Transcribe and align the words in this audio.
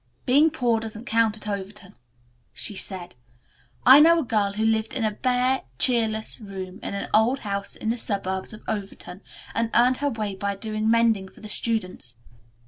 "Being 0.25 0.49
poor 0.49 0.79
doesn't 0.79 1.05
count 1.05 1.37
at 1.37 1.47
Overton," 1.47 1.93
she 2.53 2.75
said, 2.75 3.13
"I 3.85 3.99
know 3.99 4.17
a 4.17 4.23
girl 4.23 4.53
who 4.53 4.65
lived 4.65 4.95
in 4.95 5.03
a 5.05 5.11
bare, 5.11 5.61
cheerless 5.77 6.39
room 6.41 6.79
in 6.81 6.95
an 6.95 7.07
old 7.13 7.41
house 7.41 7.75
in 7.75 7.91
the 7.91 7.97
suburbs 7.97 8.51
of 8.51 8.63
Overton 8.67 9.21
and 9.53 9.69
earned 9.75 9.97
her 9.97 10.09
way 10.09 10.33
by 10.33 10.55
doing 10.55 10.89
mending 10.89 11.29
for 11.29 11.41
the 11.41 11.47
students. 11.49 12.15